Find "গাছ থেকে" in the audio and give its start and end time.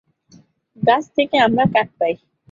0.77-1.35